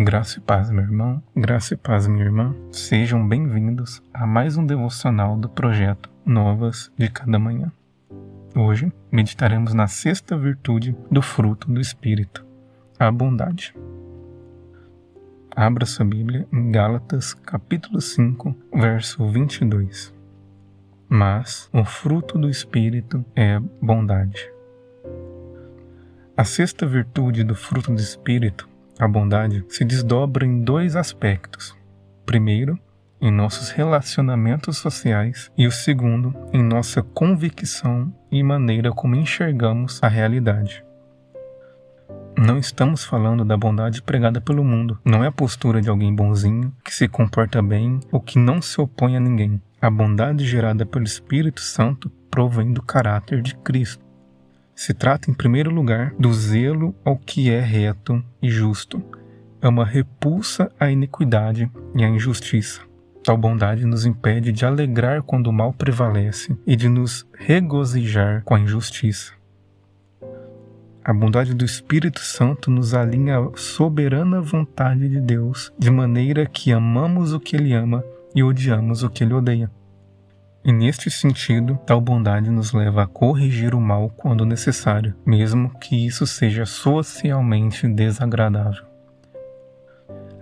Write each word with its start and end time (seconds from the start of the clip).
Graça 0.00 0.38
e 0.38 0.40
paz, 0.40 0.70
meu 0.70 0.84
irmão. 0.84 1.20
Graça 1.34 1.74
e 1.74 1.76
paz, 1.76 2.06
minha 2.06 2.24
irmã. 2.24 2.54
Sejam 2.70 3.28
bem-vindos 3.28 4.00
a 4.14 4.28
mais 4.28 4.56
um 4.56 4.64
devocional 4.64 5.36
do 5.36 5.48
projeto 5.48 6.08
Novas 6.24 6.88
de 6.96 7.10
Cada 7.10 7.36
Manhã. 7.36 7.72
Hoje 8.54 8.92
meditaremos 9.10 9.74
na 9.74 9.88
sexta 9.88 10.38
virtude 10.38 10.96
do 11.10 11.20
fruto 11.20 11.68
do 11.68 11.80
Espírito, 11.80 12.46
a 12.96 13.10
bondade. 13.10 13.74
Abra 15.50 15.84
sua 15.84 16.04
Bíblia 16.04 16.46
em 16.52 16.70
Gálatas, 16.70 17.34
capítulo 17.34 18.00
5, 18.00 18.54
verso 18.72 19.28
22. 19.28 20.14
Mas 21.08 21.68
o 21.72 21.84
fruto 21.84 22.38
do 22.38 22.48
Espírito 22.48 23.24
é 23.34 23.58
bondade. 23.82 24.48
A 26.36 26.44
sexta 26.44 26.86
virtude 26.86 27.42
do 27.42 27.56
fruto 27.56 27.92
do 27.92 28.00
Espírito 28.00 28.68
a 28.98 29.06
bondade 29.06 29.64
se 29.68 29.84
desdobra 29.84 30.44
em 30.44 30.62
dois 30.62 30.96
aspectos. 30.96 31.76
Primeiro, 32.26 32.78
em 33.20 33.30
nossos 33.30 33.70
relacionamentos 33.70 34.78
sociais, 34.78 35.50
e 35.56 35.66
o 35.66 35.72
segundo, 35.72 36.34
em 36.52 36.62
nossa 36.62 37.02
convicção 37.02 38.12
e 38.30 38.42
maneira 38.42 38.92
como 38.92 39.16
enxergamos 39.16 40.02
a 40.02 40.08
realidade. 40.08 40.84
Não 42.36 42.56
estamos 42.56 43.04
falando 43.04 43.44
da 43.44 43.56
bondade 43.56 44.00
pregada 44.00 44.40
pelo 44.40 44.62
mundo. 44.62 44.96
Não 45.04 45.24
é 45.24 45.26
a 45.26 45.32
postura 45.32 45.80
de 45.80 45.88
alguém 45.88 46.14
bonzinho, 46.14 46.72
que 46.84 46.94
se 46.94 47.08
comporta 47.08 47.60
bem 47.60 47.98
ou 48.12 48.20
que 48.20 48.38
não 48.38 48.62
se 48.62 48.80
opõe 48.80 49.16
a 49.16 49.20
ninguém. 49.20 49.60
A 49.80 49.90
bondade 49.90 50.46
gerada 50.46 50.86
pelo 50.86 51.04
Espírito 51.04 51.60
Santo 51.60 52.08
provém 52.30 52.72
do 52.72 52.80
caráter 52.80 53.42
de 53.42 53.56
Cristo. 53.56 54.07
Se 54.78 54.94
trata, 54.94 55.28
em 55.28 55.34
primeiro 55.34 55.72
lugar, 55.72 56.14
do 56.20 56.32
zelo 56.32 56.94
ao 57.04 57.16
que 57.16 57.50
é 57.50 57.58
reto 57.58 58.24
e 58.40 58.48
justo. 58.48 59.02
É 59.60 59.66
uma 59.66 59.84
repulsa 59.84 60.70
à 60.78 60.88
iniquidade 60.88 61.68
e 61.96 62.04
à 62.04 62.08
injustiça. 62.08 62.82
Tal 63.24 63.36
bondade 63.36 63.84
nos 63.84 64.06
impede 64.06 64.52
de 64.52 64.64
alegrar 64.64 65.24
quando 65.24 65.48
o 65.48 65.52
mal 65.52 65.72
prevalece 65.72 66.56
e 66.64 66.76
de 66.76 66.88
nos 66.88 67.26
regozijar 67.36 68.44
com 68.44 68.54
a 68.54 68.60
injustiça. 68.60 69.32
A 71.04 71.12
bondade 71.12 71.54
do 71.54 71.64
Espírito 71.64 72.20
Santo 72.20 72.70
nos 72.70 72.94
alinha 72.94 73.36
à 73.36 73.50
soberana 73.56 74.40
vontade 74.40 75.08
de 75.08 75.20
Deus, 75.20 75.72
de 75.76 75.90
maneira 75.90 76.46
que 76.46 76.70
amamos 76.70 77.32
o 77.32 77.40
que 77.40 77.56
Ele 77.56 77.72
ama 77.72 78.04
e 78.32 78.44
odiamos 78.44 79.02
o 79.02 79.10
que 79.10 79.24
Ele 79.24 79.34
odeia. 79.34 79.68
E 80.64 80.72
neste 80.72 81.10
sentido, 81.10 81.78
tal 81.86 82.00
bondade 82.00 82.50
nos 82.50 82.72
leva 82.72 83.04
a 83.04 83.06
corrigir 83.06 83.74
o 83.74 83.80
mal 83.80 84.10
quando 84.10 84.44
necessário, 84.44 85.14
mesmo 85.24 85.70
que 85.78 86.06
isso 86.06 86.26
seja 86.26 86.66
socialmente 86.66 87.86
desagradável. 87.86 88.84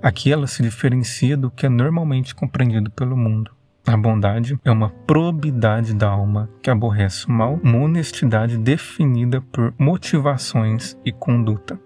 Aqui 0.02 0.32
ela 0.32 0.46
se 0.46 0.62
diferencia 0.62 1.36
do 1.36 1.50
que 1.50 1.66
é 1.66 1.68
normalmente 1.68 2.34
compreendido 2.34 2.90
pelo 2.90 3.16
mundo. 3.16 3.50
A 3.86 3.96
bondade 3.96 4.58
é 4.64 4.70
uma 4.70 4.90
probidade 4.90 5.94
da 5.94 6.08
alma 6.08 6.50
que 6.60 6.70
aborrece 6.70 7.26
o 7.26 7.30
mal, 7.30 7.60
uma 7.62 7.78
honestidade 7.78 8.58
definida 8.58 9.40
por 9.40 9.72
motivações 9.78 10.98
e 11.04 11.12
conduta. 11.12 11.78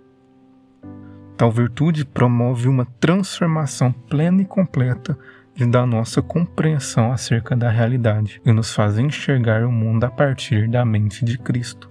Tal 1.37 1.51
virtude 1.51 2.05
promove 2.05 2.69
uma 2.69 2.87
transformação 2.99 3.93
plena 3.93 4.43
e 4.43 4.45
completa 4.45 5.19
e 5.57 5.67
da 5.67 5.85
nossa 5.85 6.23
compreensão 6.23 7.13
acerca 7.13 7.57
da 7.57 7.69
realidade 7.69 8.41
e 8.45 8.53
nos 8.53 8.73
faz 8.73 8.99
enxergar 8.99 9.65
o 9.65 9.73
mundo 9.73 10.05
a 10.05 10.11
partir 10.11 10.69
da 10.69 10.85
mente 10.85 11.25
de 11.25 11.39
Cristo. 11.39 11.91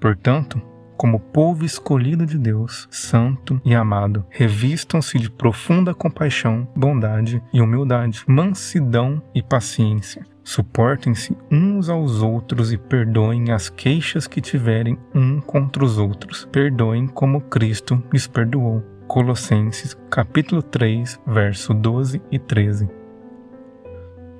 Portanto, 0.00 0.62
como 0.98 1.20
povo 1.20 1.64
escolhido 1.64 2.26
de 2.26 2.36
Deus, 2.36 2.88
santo 2.90 3.60
e 3.64 3.72
amado, 3.72 4.26
revistam-se 4.30 5.16
de 5.16 5.30
profunda 5.30 5.94
compaixão, 5.94 6.68
bondade 6.74 7.40
e 7.52 7.60
humildade, 7.60 8.24
mansidão 8.26 9.22
e 9.32 9.40
paciência. 9.40 10.26
Suportem-se 10.42 11.36
uns 11.52 11.88
aos 11.88 12.20
outros 12.20 12.72
e 12.72 12.78
perdoem 12.78 13.52
as 13.52 13.68
queixas 13.68 14.26
que 14.26 14.40
tiverem 14.40 14.98
um 15.14 15.40
contra 15.40 15.84
os 15.84 15.98
outros. 15.98 16.48
Perdoem 16.50 17.06
como 17.06 17.42
Cristo 17.42 18.02
lhes 18.12 18.26
perdoou. 18.26 18.97
Colossenses 19.08 19.96
capítulo 20.10 20.62
3, 20.62 21.18
verso 21.26 21.72
12 21.72 22.20
e 22.30 22.38
13. 22.38 22.90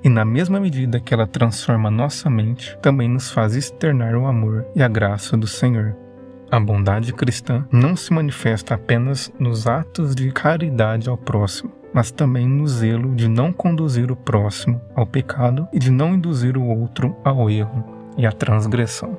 E 0.05 0.11
na 0.11 0.27
mesma 0.27 0.61
medida 0.61 1.01
que 1.01 1.15
ela 1.15 1.27
transforma 1.27 1.91
nossa 1.91 2.29
mente, 2.29 2.79
também 2.83 3.09
nos 3.09 3.31
faz 3.31 3.57
externar 3.57 4.15
o 4.15 4.27
amor 4.27 4.67
e 4.77 4.83
a 4.83 4.87
graça 4.87 5.39
do 5.39 5.47
Senhor. 5.47 5.97
A 6.51 6.61
bondade 6.61 7.15
cristã 7.15 7.67
não 7.73 7.97
se 7.97 8.13
manifesta 8.13 8.75
apenas 8.75 9.33
nos 9.39 9.67
atos 9.67 10.15
de 10.15 10.31
caridade 10.33 11.09
ao 11.09 11.17
próximo, 11.17 11.73
mas 11.95 12.11
também 12.11 12.47
no 12.47 12.69
zelo 12.69 13.15
de 13.15 13.27
não 13.27 13.55
conduzir 13.55 14.13
o 14.13 14.17
próximo 14.17 14.79
ao 14.95 15.07
pecado 15.07 15.67
e 15.73 15.79
de 15.79 15.91
não 15.91 16.15
induzir 16.15 16.59
o 16.59 16.67
outro 16.67 17.17
ao 17.25 17.49
erro 17.49 18.13
e 18.19 18.27
à 18.27 18.33
transgressão. 18.33 19.17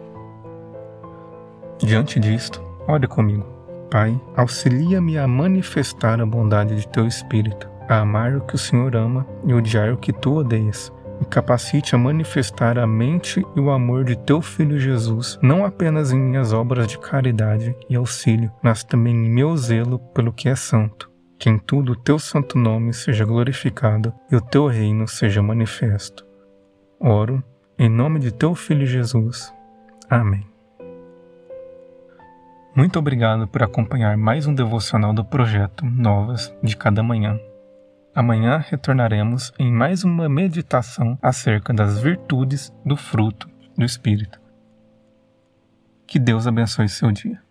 Diante 1.79 2.19
disto, 2.19 2.63
ore 2.87 3.07
comigo. 3.07 3.58
Pai, 3.89 4.19
auxilia-me 4.35 5.17
a 5.17 5.27
manifestar 5.27 6.21
a 6.21 6.25
bondade 6.25 6.75
de 6.75 6.87
teu 6.87 7.07
Espírito, 7.07 7.69
a 7.87 7.99
amar 7.99 8.35
o 8.35 8.41
que 8.41 8.55
o 8.55 8.57
Senhor 8.57 8.95
ama 8.95 9.25
e 9.45 9.53
odiar 9.53 9.91
o 9.91 9.97
que 9.97 10.13
tu 10.13 10.35
odeias. 10.35 10.93
Me 11.19 11.25
capacite 11.25 11.95
a 11.95 11.97
manifestar 11.97 12.77
a 12.77 12.87
mente 12.87 13.43
e 13.55 13.59
o 13.59 13.71
amor 13.71 14.05
de 14.05 14.15
teu 14.15 14.41
Filho 14.41 14.79
Jesus, 14.79 15.39
não 15.41 15.65
apenas 15.65 16.11
em 16.11 16.19
minhas 16.19 16.53
obras 16.53 16.87
de 16.87 16.99
caridade 16.99 17.75
e 17.89 17.95
auxílio, 17.95 18.51
mas 18.63 18.83
também 18.83 19.13
em 19.13 19.29
meu 19.29 19.57
zelo 19.57 19.99
pelo 20.13 20.31
que 20.31 20.47
é 20.47 20.55
santo. 20.55 21.09
Que 21.37 21.49
em 21.49 21.57
tudo 21.57 21.93
o 21.93 21.95
teu 21.95 22.19
santo 22.19 22.57
nome 22.57 22.93
seja 22.93 23.25
glorificado 23.25 24.13
e 24.31 24.35
o 24.35 24.41
teu 24.41 24.67
reino 24.67 25.07
seja 25.07 25.41
manifesto. 25.41 26.25
Oro 26.99 27.43
em 27.77 27.89
nome 27.89 28.19
de 28.19 28.31
teu 28.31 28.53
Filho 28.53 28.85
Jesus. 28.85 29.53
Amém. 30.09 30.48
Muito 32.79 32.97
obrigado 32.97 33.45
por 33.45 33.61
acompanhar 33.61 34.15
mais 34.15 34.47
um 34.47 34.53
devocional 34.53 35.11
do 35.11 35.25
projeto 35.25 35.85
Novas 35.85 36.55
de 36.63 36.77
Cada 36.77 37.03
Manhã. 37.03 37.37
Amanhã 38.15 38.63
retornaremos 38.65 39.51
em 39.59 39.69
mais 39.69 40.05
uma 40.05 40.29
meditação 40.29 41.19
acerca 41.21 41.73
das 41.73 41.99
virtudes 41.99 42.73
do 42.85 42.95
fruto 42.95 43.49
do 43.77 43.83
Espírito. 43.83 44.39
Que 46.07 46.17
Deus 46.17 46.47
abençoe 46.47 46.87
seu 46.87 47.11
dia. 47.11 47.41